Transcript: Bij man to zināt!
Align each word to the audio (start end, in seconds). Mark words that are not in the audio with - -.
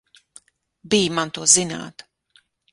Bij 0.89 1.05
man 1.15 1.29
to 1.35 1.41
zināt! 1.55 1.97